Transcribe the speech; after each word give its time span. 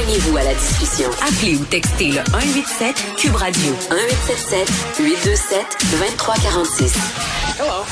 Joignez-vous 0.00 0.36
à 0.38 0.44
la 0.44 0.54
discussion. 0.54 1.10
Appelez 1.20 1.56
ou 1.56 1.64
textez 1.66 2.08
le 2.08 2.24
187 2.32 3.16
Cube 3.18 3.34
Radio 3.34 3.70
1877 3.90 4.96
827 4.98 5.60
2346. 5.92 7.60
Hello. 7.60 7.84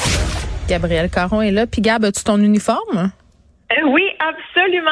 Gabriel 0.69 1.11
Caron 1.11 1.43
est 1.43 1.51
là. 1.51 1.67
Puis 1.67 1.83
Gab, 1.83 2.07
as-tu 2.07 2.25
ton 2.25 2.39
uniforme? 2.39 3.11
Euh, 3.73 3.89
oui, 3.89 4.05
absolument. 4.21 4.91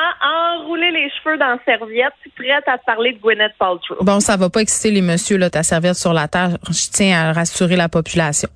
Enrouler 0.60 0.90
les 0.90 1.08
cheveux 1.08 1.38
dans 1.38 1.56
la 1.56 1.58
serviette, 1.64 2.12
prête 2.36 2.68
à 2.68 2.76
te 2.76 2.84
parler 2.84 3.14
de 3.14 3.18
Gwyneth 3.18 3.52
Paltrow. 3.58 3.96
Bon, 4.02 4.20
ça 4.20 4.36
va 4.36 4.50
pas 4.50 4.60
exciter 4.60 4.90
les 4.90 5.00
messieurs, 5.00 5.38
là, 5.38 5.48
ta 5.48 5.62
serviette 5.62 5.96
sur 5.96 6.12
la 6.12 6.28
terre. 6.28 6.58
Je 6.68 6.90
tiens 6.92 7.18
à 7.18 7.32
rassurer 7.32 7.76
la 7.76 7.88
population. 7.88 8.50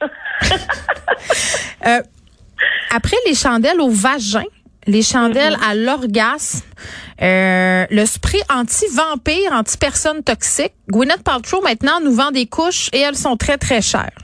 euh, 1.86 2.00
après 2.94 3.16
les 3.26 3.34
chandelles 3.34 3.80
au 3.82 3.90
vagin, 3.90 4.44
les 4.86 5.02
chandelles 5.02 5.56
à 5.66 5.74
l'orgasme, 5.74 6.64
euh, 7.22 7.84
le 7.90 8.06
spray 8.06 8.40
anti-vampire, 8.52 9.52
anti-personne 9.52 10.22
toxique. 10.22 10.72
Gwyneth 10.88 11.22
Paltrow 11.22 11.62
maintenant 11.62 12.00
nous 12.02 12.12
vend 12.12 12.30
des 12.30 12.46
couches 12.46 12.88
et 12.92 13.00
elles 13.00 13.16
sont 13.16 13.36
très 13.36 13.56
très 13.56 13.80
chères. 13.80 14.18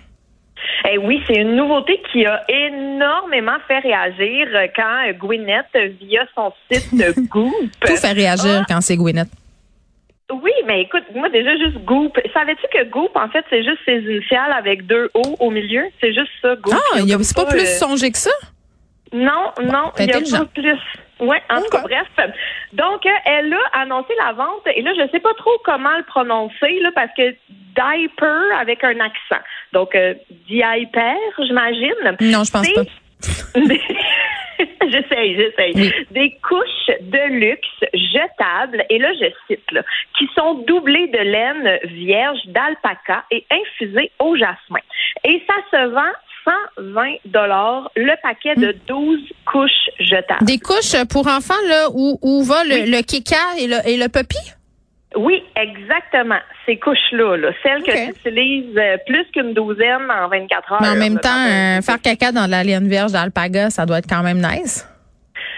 Eh 0.91 0.99
oui, 0.99 1.23
c'est 1.27 1.37
une 1.37 1.57
nouveauté 1.57 2.01
qui 2.11 2.25
a 2.27 2.43
énormément 2.49 3.57
fait 3.69 3.81
réagir 3.81 4.47
quand 4.75 5.13
Gwyneth, 5.19 5.67
via 6.01 6.23
son 6.35 6.53
site 6.71 6.95
Goop. 7.31 7.53
Tout 7.81 7.97
fait 7.97 8.13
réagir 8.13 8.65
quand 8.69 8.81
c'est 8.81 8.97
Gwyneth. 8.97 9.29
Oui, 10.33 10.53
mais 10.67 10.83
écoute, 10.83 11.03
moi 11.15 11.29
déjà 11.29 11.57
juste 11.57 11.85
Goop. 11.85 12.17
Savais-tu 12.33 12.67
que 12.73 12.89
Goop, 12.89 13.11
en 13.17 13.29
fait, 13.29 13.45
c'est 13.51 13.65
juste 13.65 13.79
ses 13.85 13.99
initiales 13.99 14.53
avec 14.53 14.87
deux 14.87 15.11
O 15.15 15.37
au 15.41 15.51
milieu? 15.51 15.83
C'est 16.01 16.15
juste 16.15 16.31
ça, 16.41 16.55
Goop. 16.57 16.75
Ah, 16.75 16.99
c'est 17.23 17.37
pas 17.37 17.47
plus 17.47 17.79
songé 17.79 18.11
que 18.11 18.19
ça? 18.19 18.31
Non, 19.13 19.53
non, 19.61 19.93
il 19.99 20.07
y 20.07 20.13
a 20.13 20.21
pas 20.21 20.45
plus. 20.47 20.79
Oui, 21.21 21.37
en 21.51 21.61
tout 21.61 21.69
cas, 21.71 21.83
bref. 21.83 22.33
Donc, 22.73 23.07
elle 23.27 23.53
a 23.53 23.81
annoncé 23.81 24.13
la 24.25 24.33
vente, 24.33 24.67
et 24.75 24.83
là, 24.83 24.93
je 24.97 25.11
sais 25.11 25.21
pas 25.21 25.35
trop 25.35 25.59
comment 25.65 25.97
le 25.97 26.05
prononcer, 26.05 26.81
là, 26.81 26.91
parce 26.95 27.13
que 27.17 27.35
diaper 27.75 28.55
avec 28.59 28.83
un 28.85 28.99
accent. 29.01 29.43
Donc, 29.73 29.95
euh, 29.95 30.15
diaper, 30.49 31.17
j'imagine. 31.39 32.17
Non, 32.21 32.45
je 32.45 32.51
pense 32.51 32.73
pas. 32.73 32.83
j'essaye, 34.89 35.37
j'essaye. 35.37 35.93
Des 36.11 36.39
couches 36.43 36.97
de 37.01 37.33
luxe 37.39 37.85
jetables, 37.93 38.85
et 38.89 38.99
là, 38.99 39.13
je 39.15 39.27
cite, 39.47 39.71
là, 39.73 39.83
qui 40.19 40.29
sont 40.35 40.55
doublées 40.67 41.09
de 41.09 41.19
laine 41.19 41.79
vierge 41.85 42.41
d'alpaca 42.47 43.25
et 43.31 43.45
infusées 43.51 44.11
au 44.19 44.37
jasmin. 44.37 44.81
Et 45.25 45.43
ça 45.47 45.55
se 45.71 45.87
vend 45.87 46.13
120 46.45 47.15
dollars 47.27 47.91
le 47.97 48.15
paquet 48.23 48.55
de 48.55 48.77
12 48.87 49.19
couches 49.45 49.71
jetables. 49.99 50.45
Des 50.45 50.59
couches 50.59 50.97
pour 51.11 51.27
enfants 51.27 51.55
là 51.69 51.89
où, 51.93 52.19
où 52.23 52.43
va 52.43 52.65
le, 52.65 52.91
le 52.91 53.03
kika 53.03 53.37
et 53.59 53.67
le, 53.67 53.77
et 53.87 53.97
le 53.97 54.09
puppy? 54.09 54.39
Oui, 55.17 55.43
exactement. 55.57 56.39
Ces 56.67 56.79
couches-là, 56.79 57.37
là, 57.37 57.51
celles 57.65 57.83
que 57.83 57.91
tu 57.91 58.11
utilises 58.11 58.77
euh, 58.77 58.97
plus 59.07 59.27
qu'une 59.33 59.55
douzaine 59.55 60.09
en 60.09 60.29
24 60.29 60.73
heures. 60.73 60.83
Mais 60.83 60.89
en 60.89 60.97
même 60.97 61.19
temps, 61.19 61.47
euh, 61.49 61.81
faire 61.81 62.01
caca 62.01 62.31
dans 62.31 62.49
la 62.49 62.63
laine 62.63 62.89
vierge 62.89 63.13
d'alpaga, 63.13 63.71
ça 63.71 63.87
doit 63.87 63.99
être 63.99 64.09
quand 64.09 64.23
même 64.23 64.39
nice. 64.39 64.87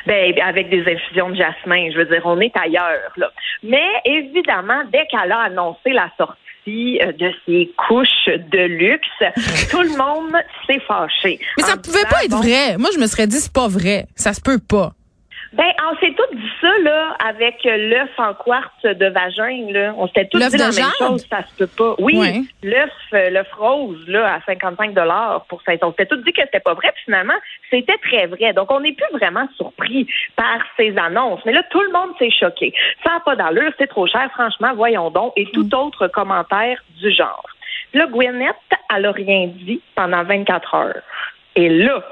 Ben, 0.06 0.34
avec 0.40 0.70
des 0.70 0.80
infusions 0.80 1.30
de 1.30 1.36
jasmin, 1.36 1.90
je 1.92 1.98
veux 1.98 2.06
dire, 2.06 2.22
on 2.24 2.40
est 2.40 2.56
ailleurs. 2.56 3.12
Là. 3.16 3.30
Mais 3.62 3.88
évidemment, 4.04 4.82
dès 4.90 5.06
qu'elle 5.06 5.30
a 5.30 5.42
annoncé 5.42 5.90
la 5.90 6.10
sortie 6.16 6.41
euh, 6.68 7.12
de 7.12 7.30
ces 7.44 7.72
couches 7.76 8.28
de 8.28 8.66
luxe, 8.66 9.08
tout 9.70 9.82
le 9.82 9.96
monde 9.96 10.32
s'est 10.66 10.80
fâché. 10.86 11.38
Mais 11.58 11.64
ça 11.64 11.76
pouvait 11.76 12.04
pas 12.08 12.24
être 12.24 12.36
vrai. 12.36 12.76
Moi, 12.78 12.90
je 12.94 13.00
me 13.00 13.06
serais 13.06 13.26
dit, 13.26 13.36
c'est 13.36 13.52
pas 13.52 13.68
vrai. 13.68 14.06
Ça 14.14 14.32
se 14.32 14.40
peut 14.40 14.58
pas. 14.58 14.92
Ben, 15.52 15.70
on 15.86 15.94
s'est 15.98 16.14
tout 16.14 16.34
dit 16.34 16.50
ça, 16.62 16.70
là, 16.82 17.14
avec 17.22 17.62
l'œuf 17.64 18.08
en 18.16 18.32
quartz 18.32 18.82
de 18.82 19.06
vagin, 19.06 19.70
là. 19.70 19.94
On 19.98 20.06
s'était 20.06 20.26
tout 20.28 20.38
dit 20.38 20.56
la 20.56 20.70
même 20.70 20.92
chose, 20.98 21.26
ça 21.28 21.42
se 21.46 21.54
peut 21.58 21.66
pas. 21.66 21.94
Oui, 21.98 22.48
l'œuf, 22.62 22.90
euh, 23.12 23.28
l'œuf 23.28 23.52
rose, 23.52 24.02
là, 24.08 24.34
à 24.34 24.40
55 24.46 24.94
pour 25.48 25.60
ça. 25.62 25.72
On 25.82 25.90
s'était 25.90 26.06
tout 26.06 26.16
dit 26.16 26.32
que 26.32 26.40
c'était 26.40 26.60
pas 26.60 26.72
vrai, 26.72 26.90
puis 26.94 27.04
finalement, 27.04 27.34
c'était 27.70 27.98
très 27.98 28.26
vrai. 28.26 28.54
Donc, 28.54 28.72
on 28.72 28.80
n'est 28.80 28.94
plus 28.94 29.18
vraiment 29.18 29.46
surpris 29.56 30.06
par 30.36 30.58
ces 30.78 30.96
annonces. 30.96 31.40
Mais 31.44 31.52
là, 31.52 31.62
tout 31.70 31.82
le 31.82 31.92
monde 31.92 32.10
s'est 32.18 32.30
choqué. 32.30 32.72
Ça 33.04 33.10
n'a 33.10 33.20
pas 33.20 33.36
d'allure, 33.36 33.72
c'est 33.78 33.88
trop 33.88 34.06
cher, 34.06 34.30
franchement, 34.32 34.72
voyons 34.74 35.10
donc. 35.10 35.34
Et 35.36 35.46
tout 35.52 35.68
mm. 35.70 35.74
autre 35.74 36.08
commentaire 36.08 36.82
du 36.98 37.10
genre. 37.12 37.46
Là, 37.92 38.06
Gwyneth, 38.06 38.56
elle 38.94 39.04
a 39.04 39.12
rien 39.12 39.48
dit 39.48 39.82
pendant 39.94 40.24
24 40.24 40.74
heures. 40.74 41.02
Et 41.56 41.68
là, 41.68 42.02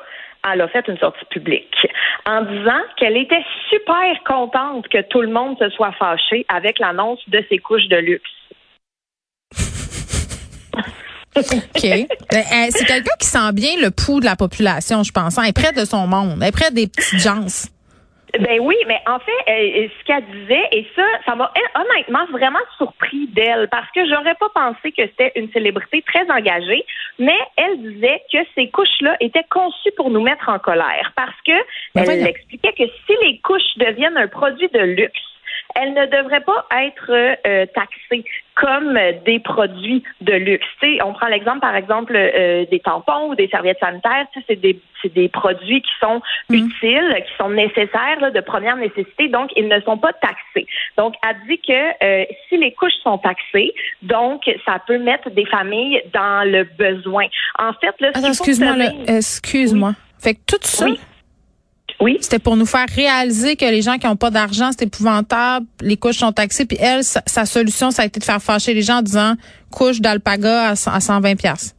elle 0.50 0.60
a 0.60 0.68
fait 0.68 0.86
une 0.88 0.98
sortie 0.98 1.24
publique 1.30 1.86
en 2.26 2.42
disant 2.42 2.80
qu'elle 2.96 3.16
était 3.16 3.44
super 3.68 4.22
contente 4.26 4.88
que 4.88 5.02
tout 5.08 5.20
le 5.20 5.28
monde 5.28 5.56
se 5.58 5.68
soit 5.70 5.92
fâché 5.92 6.44
avec 6.48 6.78
l'annonce 6.78 7.20
de 7.28 7.44
ses 7.48 7.58
couches 7.58 7.88
de 7.88 7.96
luxe. 7.96 8.30
OK. 11.36 12.06
Ben, 12.30 12.44
euh, 12.52 12.66
c'est 12.70 12.84
quelqu'un 12.84 13.16
qui 13.18 13.26
sent 13.26 13.52
bien 13.52 13.72
le 13.82 13.90
pouls 13.90 14.20
de 14.20 14.24
la 14.24 14.36
population, 14.36 15.02
je 15.02 15.10
pense. 15.10 15.36
Elle 15.36 15.48
est 15.48 15.52
près 15.52 15.72
de 15.72 15.84
son 15.84 16.06
monde. 16.06 16.38
Elle 16.40 16.48
est 16.48 16.52
près 16.52 16.70
des 16.70 16.86
petites 16.86 17.18
gens. 17.18 17.44
Ben 18.38 18.60
oui, 18.60 18.76
mais 18.86 19.00
en 19.06 19.18
fait, 19.18 19.32
euh, 19.48 19.88
ce 19.98 20.04
qu'elle 20.04 20.24
disait, 20.26 20.68
et 20.72 20.86
ça, 20.94 21.02
ça 21.26 21.34
m'a 21.34 21.52
honnêtement 21.74 22.26
vraiment 22.30 22.60
surpris 22.76 23.26
d'elle, 23.28 23.68
parce 23.68 23.90
que 23.92 24.06
j'aurais 24.08 24.34
pas 24.34 24.48
pensé 24.54 24.92
que 24.92 25.02
c'était 25.02 25.32
une 25.36 25.50
célébrité 25.52 26.02
très 26.02 26.30
engagée, 26.30 26.84
mais 27.18 27.36
elle 27.56 27.78
disait 27.78 28.22
que 28.32 28.38
ces 28.54 28.68
couches-là 28.68 29.16
étaient 29.20 29.46
conçues 29.50 29.92
pour 29.96 30.10
nous 30.10 30.22
mettre 30.22 30.48
en 30.48 30.58
colère, 30.58 31.12
parce 31.16 31.36
que 31.46 31.52
ben 31.94 32.04
elle 32.08 32.26
expliquait 32.26 32.72
que 32.72 32.84
si 33.06 33.12
les 33.22 33.40
couches 33.40 33.76
deviennent 33.76 34.16
un 34.16 34.28
produit 34.28 34.68
de 34.68 34.80
luxe, 34.80 35.20
elles 35.74 35.92
ne 35.94 36.06
devraient 36.06 36.42
pas 36.42 36.66
être 36.82 37.10
euh, 37.10 37.66
taxées 37.74 38.24
comme 38.54 38.98
des 39.24 39.38
produits 39.40 40.02
de 40.20 40.34
luxe. 40.34 40.66
on 41.02 41.12
prend 41.12 41.28
l'exemple, 41.28 41.60
par 41.60 41.74
exemple, 41.74 42.14
euh, 42.14 42.66
des 42.70 42.80
tampons 42.80 43.30
ou 43.30 43.34
des 43.34 43.48
serviettes 43.48 43.78
sanitaires. 43.80 44.26
C'est 44.46 44.60
des, 44.60 44.78
des 45.04 45.28
produits 45.28 45.80
qui 45.80 45.90
sont 46.00 46.20
mm. 46.50 46.54
utiles, 46.54 47.24
qui 47.26 47.36
sont 47.38 47.48
nécessaires, 47.50 48.32
de 48.32 48.40
première 48.40 48.76
nécessité, 48.76 49.28
donc 49.28 49.50
ils 49.56 49.68
ne 49.68 49.80
sont 49.80 49.96
pas 49.96 50.12
taxés. 50.12 50.66
Donc, 50.98 51.14
elle 51.26 51.36
dit 51.48 51.60
que 51.60 52.04
euh, 52.04 52.24
si 52.48 52.58
les 52.58 52.72
couches 52.72 52.98
sont 53.02 53.18
taxées, 53.18 53.72
donc 54.02 54.42
ça 54.66 54.78
peut 54.86 54.98
mettre 54.98 55.30
des 55.30 55.46
familles 55.46 56.02
dans 56.12 56.46
le 56.46 56.64
besoin. 56.64 57.26
En 57.58 57.72
fait, 57.74 57.94
là, 58.00 58.10
excuse-moi, 58.28 58.74
excuse-moi. 59.06 59.92
Fait 60.18 60.34
que 60.34 60.40
tout 60.46 60.58
ça, 60.60 60.84
oui. 60.84 61.00
C'était 62.20 62.38
pour 62.38 62.56
nous 62.56 62.66
faire 62.66 62.86
réaliser 62.94 63.56
que 63.56 63.64
les 63.64 63.82
gens 63.82 63.98
qui 63.98 64.06
n'ont 64.06 64.16
pas 64.16 64.30
d'argent, 64.30 64.70
c'est 64.72 64.86
épouvantable, 64.86 65.66
les 65.82 65.96
couches 65.96 66.18
sont 66.18 66.32
taxées. 66.32 66.64
Puis 66.64 66.78
elle, 66.80 67.04
sa, 67.04 67.44
solution, 67.44 67.90
ça 67.90 68.02
a 68.02 68.04
été 68.06 68.20
de 68.20 68.24
faire 68.24 68.40
fâcher 68.40 68.72
les 68.72 68.82
gens 68.82 68.98
en 68.98 69.02
disant 69.02 69.34
couche 69.70 70.00
d'alpaga 70.00 70.70
à, 70.70 70.76
120 70.76 71.36
pièces. 71.36 71.76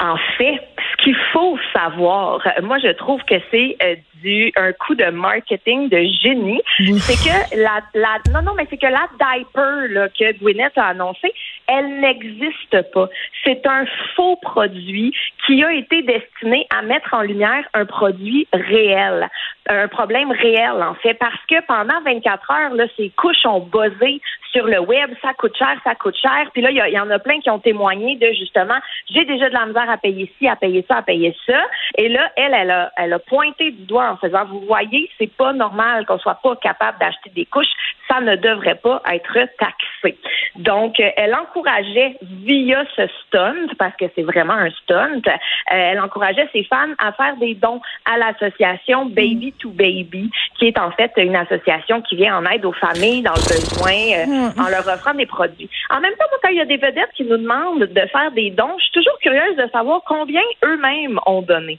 En 0.00 0.16
fait, 0.36 0.60
qu'il 1.08 1.16
faut 1.32 1.56
savoir, 1.72 2.46
moi 2.62 2.78
je 2.78 2.92
trouve 2.92 3.22
que 3.24 3.36
c'est 3.50 3.76
euh, 3.82 3.96
du 4.22 4.52
un 4.56 4.72
coup 4.72 4.94
de 4.94 5.06
marketing 5.06 5.88
de 5.88 5.98
génie, 6.22 6.60
c'est 7.00 7.16
que 7.16 7.62
la, 7.62 7.80
la 7.94 8.18
non 8.32 8.42
non 8.42 8.52
mais 8.54 8.66
c'est 8.68 8.76
que 8.76 8.86
la 8.86 9.06
diaper 9.18 9.88
là, 9.88 10.08
que 10.08 10.36
Gwyneth 10.38 10.76
a 10.76 10.88
annoncé, 10.88 11.32
elle 11.66 12.00
n'existe 12.00 12.92
pas. 12.92 13.08
C'est 13.44 13.66
un 13.66 13.86
faux 14.16 14.36
produit 14.36 15.14
qui 15.46 15.64
a 15.64 15.72
été 15.72 16.02
destiné 16.02 16.66
à 16.76 16.82
mettre 16.82 17.14
en 17.14 17.22
lumière 17.22 17.64
un 17.72 17.86
produit 17.86 18.46
réel, 18.52 19.28
un 19.70 19.88
problème 19.88 20.30
réel 20.30 20.82
en 20.82 20.94
fait, 20.94 21.14
parce 21.14 21.42
que 21.48 21.64
pendant 21.66 22.02
24 22.04 22.50
heures 22.50 22.74
là, 22.74 22.84
ces 22.96 23.10
couches 23.16 23.46
ont 23.46 23.60
buzzé 23.60 24.20
sur 24.52 24.66
le 24.66 24.80
web, 24.80 25.10
ça 25.22 25.34
coûte 25.34 25.56
cher, 25.56 25.76
ça 25.84 25.94
coûte 25.94 26.16
cher. 26.16 26.50
Puis 26.52 26.62
là, 26.62 26.70
il 26.70 26.76
y, 26.76 27.00
en 27.00 27.10
a 27.10 27.18
plein 27.18 27.40
qui 27.40 27.50
ont 27.50 27.58
témoigné 27.58 28.16
de 28.16 28.32
justement, 28.32 28.78
j'ai 29.10 29.24
déjà 29.24 29.48
de 29.48 29.54
la 29.54 29.66
misère 29.66 29.90
à 29.90 29.98
payer 29.98 30.32
ci, 30.38 30.48
à 30.48 30.56
payer 30.56 30.84
ça, 30.88 30.97
à 30.98 31.02
payer 31.02 31.34
ça. 31.46 31.60
Et 31.96 32.08
là, 32.08 32.30
elle, 32.36 32.54
elle 32.54 32.70
a, 32.70 32.92
elle 32.96 33.12
a 33.12 33.18
pointé 33.18 33.70
du 33.70 33.84
doigt 33.84 34.10
en 34.10 34.16
faisant, 34.16 34.44
vous 34.46 34.60
voyez, 34.60 35.10
c'est 35.18 35.32
pas 35.32 35.52
normal 35.52 36.06
qu'on 36.06 36.18
soit 36.18 36.38
pas 36.42 36.56
capable 36.56 36.98
d'acheter 36.98 37.30
des 37.30 37.46
couches. 37.46 37.66
Ça 38.08 38.20
ne 38.20 38.36
devrait 38.36 38.76
pas 38.76 39.02
être 39.12 39.34
taxé. 39.58 40.18
Donc, 40.56 40.98
euh, 40.98 41.10
elle 41.16 41.34
encourageait 41.34 42.16
via 42.22 42.84
ce 42.96 43.06
stunt, 43.06 43.74
parce 43.78 43.94
que 43.96 44.06
c'est 44.14 44.22
vraiment 44.22 44.54
un 44.54 44.70
stunt, 44.70 45.22
euh, 45.26 45.32
elle 45.68 46.00
encourageait 46.00 46.48
ses 46.52 46.64
fans 46.64 46.94
à 46.98 47.12
faire 47.12 47.36
des 47.36 47.54
dons 47.54 47.80
à 48.04 48.18
l'association 48.18 49.06
Baby 49.06 49.52
to 49.58 49.70
Baby, 49.70 50.30
qui 50.58 50.66
est 50.66 50.78
en 50.78 50.90
fait 50.92 51.12
une 51.16 51.36
association 51.36 52.02
qui 52.02 52.16
vient 52.16 52.38
en 52.38 52.44
aide 52.46 52.64
aux 52.64 52.72
familles 52.72 53.22
dans 53.22 53.34
le 53.34 53.46
besoin 53.48 53.92
euh, 53.92 54.62
en 54.62 54.68
leur 54.68 54.86
offrant 54.86 55.14
des 55.14 55.26
produits. 55.26 55.68
En 55.90 56.00
même 56.00 56.14
temps, 56.14 56.24
quand 56.42 56.48
il 56.48 56.56
y 56.56 56.60
a 56.60 56.64
des 56.64 56.76
vedettes 56.76 57.12
qui 57.14 57.24
nous 57.24 57.36
demandent 57.36 57.84
de 57.84 58.00
faire 58.06 58.30
des 58.32 58.50
dons, 58.50 58.74
je 58.78 58.84
suis 58.84 58.92
toujours 58.92 59.18
curieuse 59.20 59.56
de 59.56 59.68
savoir 59.70 60.02
combien 60.06 60.42
eux-mêmes 60.78 61.18
ont 61.26 61.42
donné. 61.42 61.78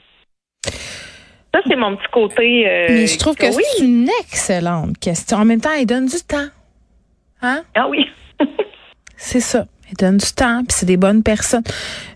Ça, 1.54 1.62
c'est 1.68 1.76
mon 1.76 1.96
petit 1.96 2.08
côté. 2.12 2.68
Euh, 2.68 2.88
Mais 2.90 3.08
je 3.08 3.18
trouve 3.18 3.36
que, 3.36 3.52
c'est 3.52 3.84
une 3.84 4.10
excellente 4.22 4.98
question. 5.00 5.38
En 5.38 5.46
même 5.46 5.62
temps, 5.62 5.74
ils 5.74 5.86
donnent 5.86 6.06
du 6.06 6.22
temps. 6.22 6.48
Hein? 7.42 7.64
Ah 7.76 7.88
oui. 7.90 8.06
c'est 9.18 9.40
ça. 9.40 9.66
Ils 9.92 9.98
donnent 9.98 10.18
du 10.18 10.32
temps, 10.32 10.64
puis 10.68 10.76
c'est 10.78 10.86
des 10.86 10.98
bonnes 10.98 11.24
personnes. 11.24 11.64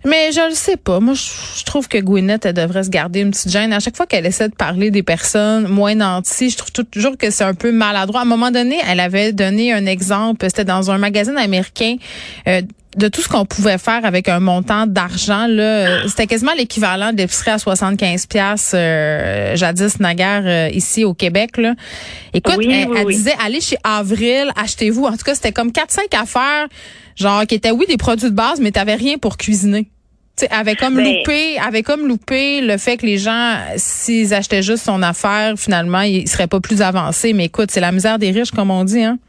Mais 0.06 0.32
je 0.32 0.48
le 0.50 0.56
sais 0.56 0.78
pas. 0.78 1.00
Moi, 1.00 1.14
je, 1.16 1.64
trouve 1.64 1.88
que 1.88 1.98
Gwyneth, 1.98 2.46
elle 2.46 2.54
devrait 2.54 2.84
se 2.84 2.90
garder 2.90 3.22
une 3.22 3.32
petite 3.32 3.50
gêne. 3.50 3.74
À 3.74 3.80
chaque 3.80 3.98
fois 3.98 4.06
qu'elle 4.06 4.26
essaie 4.26 4.50
de 4.50 4.56
parler 4.56 4.92
des 4.92 5.04
personnes 5.04 5.68
moins 5.68 5.96
nantis, 5.96 6.52
je 6.52 6.58
trouve 6.58 6.72
toujours 6.86 7.18
que 7.18 7.32
c'est 7.32 7.44
un 7.44 7.56
peu 7.56 7.72
maladroit. 7.72 8.22
À 8.22 8.24
un 8.24 8.28
moment 8.28 8.52
donné, 8.52 8.80
elle 8.88 9.00
avait 9.00 9.34
donné 9.34 9.74
un 9.74 9.86
exemple. 9.86 10.46
C'était 10.48 10.66
dans 10.66 10.92
un 10.92 10.98
magazine 10.98 11.38
américain. 11.38 11.96
Euh, 12.48 12.62
de 12.96 13.08
tout 13.08 13.22
ce 13.22 13.28
qu'on 13.28 13.46
pouvait 13.46 13.78
faire 13.78 14.06
avec 14.06 14.30
un 14.30 14.40
montant 14.40 14.86
d'argent 14.86 15.48
là, 15.48 16.08
c'était 16.08 16.28
quasiment 16.28 16.54
l'équivalent 16.56 17.12
d'épicerie 17.14 17.52
à 17.52 17.58
75 17.58 18.28
pièces 18.28 18.72
euh, 18.76 19.56
jadis 19.56 20.00
naguère 20.00 20.44
euh, 20.46 20.70
ici 20.72 21.04
au 21.04 21.14
Québec 21.14 21.58
là. 21.58 21.74
Écoute, 22.34 22.60
elle, 22.62 23.06
disait 23.08 23.34
allez 23.44 23.62
chez 23.62 23.78
Avril, 23.84 24.52
achetez-vous. 24.56 25.06
En 25.06 25.12
tout 25.12 25.24
cas, 25.24 25.36
c'était 25.36 25.52
comme 25.52 25.72
4 25.72 25.92
5 25.92 26.14
affaires 26.14 26.68
genre 27.16 27.46
qui 27.46 27.56
étaient 27.56 27.72
oui 27.72 27.86
des 27.88 27.98
produits 27.98 28.30
de 28.30 28.36
base 28.36 28.60
mais 28.60 28.72
t'avais 28.72 28.96
rien 28.96 29.18
pour 29.18 29.38
cuisiner. 29.38 29.88
Tu 30.38 30.46
avait 30.50 30.76
comme 30.76 30.96
ben 30.96 31.04
loupé, 31.04 31.60
avait 31.60 31.84
comme 31.84 32.08
loupé 32.08 32.62
le 32.62 32.78
fait 32.78 32.98
que 32.98 33.06
les 33.06 33.20
gens, 33.20 33.56
s'ils 33.76 34.34
achetaient 34.34 34.64
juste 34.64 34.84
son 34.84 35.04
affaire, 35.04 35.54
finalement, 35.58 36.02
ils 36.02 36.28
seraient 36.28 36.48
pas 36.48 36.60
plus 36.60 36.82
avancés. 36.82 37.34
Mais 37.34 37.46
écoute, 37.46 37.70
c'est 37.70 37.82
la 37.82 37.92
misère 37.92 38.18
des 38.18 38.32
riches, 38.32 38.50
comme 38.50 38.72
on 38.72 38.84
dit, 38.84 39.04
hein. 39.04 39.20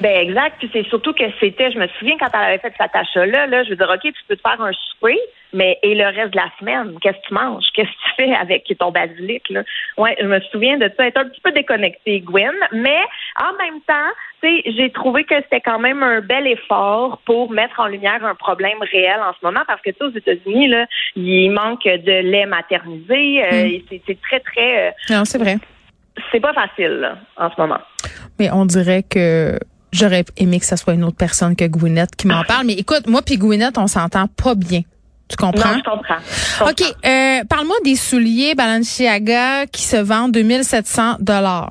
Ben 0.00 0.26
exact. 0.26 0.56
Puis 0.58 0.70
c'est 0.72 0.86
surtout 0.88 1.12
que 1.12 1.24
c'était, 1.38 1.70
je 1.70 1.78
me 1.78 1.86
souviens 1.98 2.16
quand 2.18 2.28
elle 2.32 2.48
avait 2.48 2.58
fait 2.58 2.72
cette 2.78 2.94
achat-là, 2.94 3.46
là, 3.46 3.64
je 3.64 3.70
veux 3.70 3.76
dire, 3.76 3.90
OK, 3.92 4.00
tu 4.02 4.12
peux 4.26 4.36
te 4.36 4.40
faire 4.40 4.60
un 4.60 4.72
souper, 4.72 5.18
mais 5.52 5.78
et 5.82 5.94
le 5.94 6.04
reste 6.04 6.32
de 6.32 6.36
la 6.36 6.50
semaine, 6.58 6.98
qu'est-ce 7.00 7.16
que 7.16 7.28
tu 7.28 7.34
manges? 7.34 7.64
Qu'est-ce 7.74 7.88
que 7.88 7.92
tu 7.92 8.14
fais 8.16 8.34
avec 8.34 8.72
ton 8.78 8.90
basilic? 8.90 9.48
Là? 9.50 9.62
Ouais, 9.96 10.16
je 10.20 10.26
me 10.26 10.40
souviens 10.52 10.76
de 10.76 10.90
ça, 10.96 11.06
être 11.06 11.18
un 11.18 11.28
petit 11.28 11.40
peu 11.40 11.52
déconnecté, 11.52 12.20
Gwen. 12.20 12.52
Mais 12.72 13.00
en 13.40 13.52
même 13.56 13.80
temps, 13.86 13.94
tu 14.42 14.48
sais, 14.48 14.72
j'ai 14.76 14.90
trouvé 14.90 15.24
que 15.24 15.34
c'était 15.36 15.60
quand 15.60 15.78
même 15.78 16.02
un 16.02 16.20
bel 16.20 16.46
effort 16.46 17.20
pour 17.24 17.50
mettre 17.50 17.80
en 17.80 17.86
lumière 17.86 18.24
un 18.24 18.34
problème 18.34 18.78
réel 18.92 19.20
en 19.20 19.32
ce 19.32 19.44
moment, 19.44 19.62
parce 19.66 19.80
que 19.82 19.90
tu 19.90 19.96
sais, 19.98 20.04
aux 20.04 20.16
États-Unis, 20.16 20.68
là, 20.68 20.86
il 21.16 21.50
manque 21.50 21.84
de 21.84 22.22
lait 22.22 22.46
maternisé. 22.46 23.44
Euh, 23.44 23.68
mm. 23.68 24.00
C'est 24.06 24.20
très, 24.20 24.40
très. 24.40 24.88
Euh, 24.88 24.90
non, 25.10 25.24
c'est 25.24 25.38
vrai. 25.38 25.56
C'est 26.32 26.40
pas 26.40 26.52
facile 26.52 26.98
là, 27.00 27.16
en 27.36 27.50
ce 27.50 27.60
moment. 27.60 27.78
Mais 28.38 28.50
on 28.50 28.64
dirait 28.64 29.04
que 29.04 29.58
J'aurais 29.92 30.24
aimé 30.36 30.60
que 30.60 30.66
ce 30.66 30.76
soit 30.76 30.94
une 30.94 31.04
autre 31.04 31.16
personne 31.16 31.56
que 31.56 31.64
Gwyneth 31.64 32.14
qui 32.14 32.26
m'en 32.26 32.44
parle. 32.44 32.66
Mais 32.66 32.74
écoute, 32.74 33.06
moi 33.06 33.22
puis 33.22 33.38
Gwyneth, 33.38 33.78
on 33.78 33.86
s'entend 33.86 34.26
pas 34.28 34.54
bien. 34.54 34.82
Tu 35.28 35.36
comprends? 35.36 35.72
Non, 35.72 35.78
je 35.78 35.90
comprends. 35.90 36.68
OK. 36.68 36.82
Euh, 36.82 37.44
parle-moi 37.48 37.76
des 37.84 37.96
souliers 37.96 38.54
Balenciaga 38.54 39.66
qui 39.66 39.82
se 39.82 39.96
vendent 39.96 40.32
2700 40.32 41.16
dollars. 41.20 41.70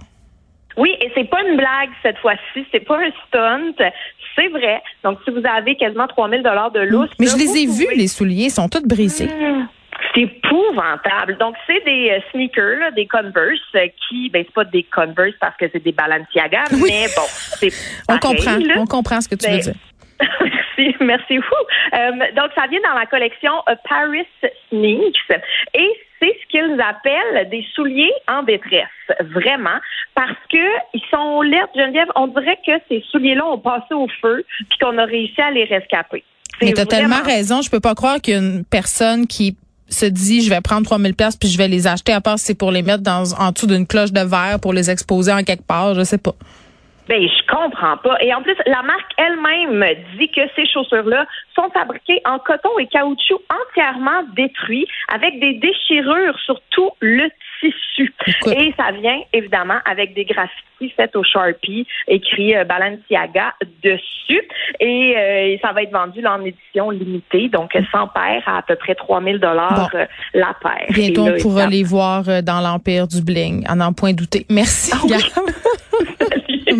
Oui, 0.77 0.91
et 1.01 1.11
c'est 1.15 1.27
pas 1.27 1.41
une 1.41 1.57
blague 1.57 1.89
cette 2.03 2.17
fois-ci. 2.19 2.65
C'est 2.71 2.85
pas 2.85 2.97
un 2.97 3.09
stunt. 3.27 3.89
C'est 4.35 4.47
vrai. 4.49 4.81
Donc, 5.03 5.17
si 5.25 5.31
vous 5.31 5.41
avez 5.43 5.75
quasiment 5.75 6.07
3000 6.07 6.43
dollars 6.43 6.71
de 6.71 6.81
lousse. 6.81 7.09
Mais 7.19 7.25
je 7.25 7.35
les 7.35 7.63
ai 7.63 7.65
vus, 7.65 7.87
les 7.95 8.07
souliers. 8.07 8.45
Ils 8.45 8.51
sont 8.51 8.69
tous 8.69 8.83
brisés. 8.83 9.25
Mmh. 9.25 9.67
C'est 10.13 10.21
épouvantable. 10.21 11.37
Donc, 11.39 11.55
c'est 11.65 11.83
des 11.83 12.11
euh, 12.11 12.19
sneakers, 12.31 12.91
des 12.95 13.07
Converse, 13.07 13.59
euh, 13.75 13.87
qui, 14.07 14.29
ben, 14.29 14.43
c'est 14.45 14.53
pas 14.53 14.63
des 14.65 14.83
Converse 14.83 15.33
parce 15.39 15.57
que 15.57 15.65
c'est 15.71 15.83
des 15.83 15.91
Balenciaga, 15.91 16.65
mais 16.71 17.07
bon, 17.15 17.23
c'est 17.59 17.71
On 18.09 18.17
comprend, 18.19 18.59
on 18.77 18.85
comprend 18.85 19.21
ce 19.21 19.27
que 19.27 19.35
tu 19.35 19.49
veux 19.49 19.57
ben, 19.57 19.61
dire. 19.61 19.73
Merci, 20.21 20.95
merci 20.99 21.35
beaucoup. 21.37 21.65
Euh, 21.93 22.11
donc, 22.35 22.51
ça 22.55 22.67
vient 22.67 22.79
dans 22.87 22.97
la 22.97 23.05
collection 23.05 23.51
Paris 23.87 24.25
Sneaks 24.69 25.41
et 25.73 25.89
c'est 26.19 26.35
ce 26.41 26.47
qu'ils 26.49 26.81
appellent 26.81 27.49
des 27.49 27.65
souliers 27.73 28.13
en 28.27 28.43
détresse, 28.43 28.87
vraiment, 29.21 29.79
parce 30.15 30.37
que 30.51 30.57
ils 30.93 31.03
sont 31.11 31.41
laides, 31.41 31.67
Geneviève. 31.75 32.07
On 32.15 32.27
dirait 32.27 32.57
que 32.65 32.73
ces 32.89 33.03
souliers-là 33.11 33.45
ont 33.45 33.59
passé 33.59 33.93
au 33.93 34.07
feu 34.21 34.43
puis 34.69 34.79
qu'on 34.79 34.97
a 34.97 35.05
réussi 35.05 35.39
à 35.41 35.51
les 35.51 35.65
rescaper. 35.65 36.23
Mais 36.61 36.73
tu 36.73 36.81
as 36.81 36.85
tellement 36.85 37.21
raison. 37.23 37.61
Je 37.61 37.69
peux 37.69 37.79
pas 37.79 37.93
croire 37.93 38.21
qu'une 38.21 38.63
personne 38.65 39.27
qui 39.27 39.55
se 39.89 40.05
dit 40.05 40.41
je 40.41 40.49
vais 40.49 40.59
prendre 40.61 40.85
3000 40.85 41.13
pièces 41.13 41.37
puis 41.37 41.49
je 41.49 41.57
vais 41.57 41.67
les 41.67 41.87
acheter 41.87 42.11
à 42.11 42.19
part 42.19 42.37
si 42.39 42.45
c'est 42.45 42.57
pour 42.57 42.71
les 42.71 42.81
mettre 42.81 43.03
dans 43.03 43.33
en 43.39 43.51
dessous 43.51 43.67
d'une 43.67 43.87
cloche 43.87 44.11
de 44.11 44.19
verre 44.21 44.59
pour 44.59 44.73
les 44.73 44.89
exposer 44.89 45.31
en 45.31 45.43
quelque 45.43 45.65
part, 45.65 45.93
je 45.93 46.03
sais 46.03 46.17
pas. 46.17 46.33
Ben, 47.07 47.21
je 47.21 47.47
comprends 47.47 47.97
pas. 47.97 48.17
Et 48.21 48.33
en 48.33 48.41
plus, 48.41 48.55
la 48.65 48.81
marque 48.83 49.11
elle-même 49.17 49.83
dit 50.17 50.29
que 50.29 50.41
ces 50.55 50.67
chaussures-là 50.67 51.25
sont 51.55 51.69
fabriquées 51.71 52.21
en 52.25 52.39
coton 52.39 52.77
et 52.79 52.87
caoutchouc 52.87 53.41
entièrement 53.49 54.23
détruits 54.35 54.87
avec 55.13 55.39
des 55.39 55.53
déchirures 55.53 56.37
sur 56.45 56.59
tout 56.69 56.91
le 56.99 57.29
tissu. 57.61 58.13
Et 58.51 58.73
ça 58.77 58.91
vient 58.91 59.19
évidemment 59.33 59.79
avec 59.85 60.13
des 60.13 60.25
graffitis 60.25 60.93
faits 60.95 61.15
au 61.15 61.23
Sharpie, 61.23 61.87
écrit 62.07 62.55
euh, 62.55 62.63
Balenciaga 62.63 63.53
dessus. 63.83 64.41
Et 64.79 65.15
euh, 65.17 65.57
ça 65.61 65.71
va 65.71 65.83
être 65.83 65.91
vendu 65.91 66.25
en 66.25 66.43
édition 66.43 66.91
limitée, 66.91 67.49
donc 67.49 67.71
100 67.73 68.07
paires 68.09 68.43
à 68.45 68.57
à 68.57 68.61
peu 68.63 68.75
près 68.75 68.95
3000 68.95 69.39
dollars 69.39 69.89
euh, 69.95 70.05
la 70.33 70.55
paire. 70.61 70.87
Bientôt, 70.89 71.27
on 71.27 71.37
pourra 71.39 71.67
les 71.67 71.83
voir 71.83 72.23
dans 72.43 72.59
l'empire 72.59 73.07
du 73.07 73.21
bling, 73.21 73.65
à 73.67 73.75
n'en 73.75 73.93
point 73.93 74.13
douter. 74.13 74.45
Merci. 74.49 74.91
Ah 74.93 75.41